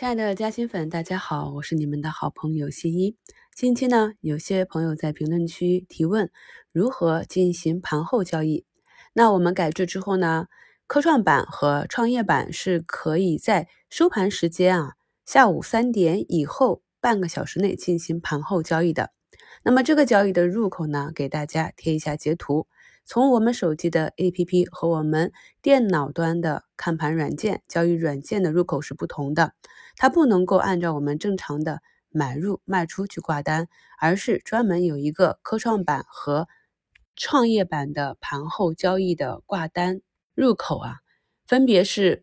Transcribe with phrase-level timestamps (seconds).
[0.00, 3.18] 亲爱的嘉兴粉，大家好，我是你们的好朋友新一。
[3.54, 6.30] 近期呢，有些朋友在评论区提问
[6.72, 8.64] 如何进行盘后交易。
[9.12, 10.46] 那我们改制之后呢，
[10.86, 14.94] 科创板和创业板是可以在收盘时间啊，
[15.26, 19.10] 下午三点以后半个小时内进行盘后交易的。
[19.62, 22.66] 那么这个交易的入口呢，给大家贴一下截图。
[23.12, 29.52] 从我们手机的 APP 和我们电脑端的看盘软件、交易软件的入口是不同的，
[29.96, 33.66] 它不能够按照我们正常的买入卖出去挂单，
[33.98, 36.46] 而是专门有一个科创板和
[37.16, 40.02] 创业板的盘后交易的挂单
[40.36, 40.98] 入口啊，
[41.48, 42.22] 分别是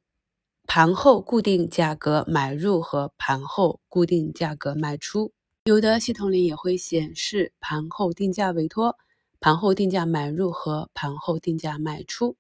[0.68, 5.34] 盘后固定价格买入和盘后固定价格卖出。
[5.66, 8.96] 有的系统里也会显示盘后定价委托。
[9.40, 12.36] 盘后定价买入和盘后定价卖出。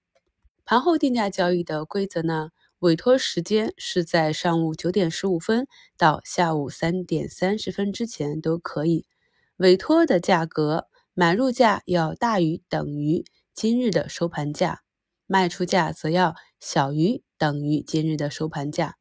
[0.66, 2.50] 盘后定价交易的规则呢？
[2.80, 9.08] 委托时间是在上午九点十五分到下午三点三十分之前都可以。
[9.56, 14.82] 委托的价格，买入价要大于等于今日的收盘价，
[15.26, 18.98] 卖出价则要小于等于今日的收盘价。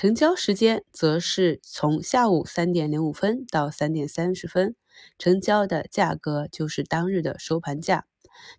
[0.00, 4.74] 成交时间则是从下午三点零五分到三点三十分。
[5.18, 8.06] 成交的价格就是当日的收盘价，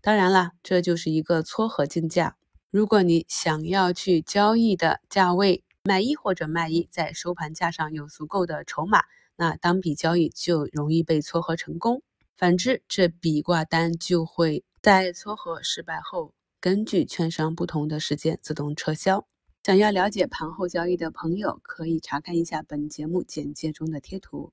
[0.02, 2.38] 当然了，这就是一个撮合竞价。
[2.69, 9.02] 如果你想要去交易的价位买一或者卖一，在收盘价上有足够的筹码，
[9.36, 12.03] 那当笔交易就容易被撮合成功。
[12.38, 19.25] 反之，这笔挂单就会在撮合失败后，根据券商不同的时间自动撤销。
[19.64, 24.52] 想要了解盘后交易的朋友，可以查看一下本节目简介中的贴图。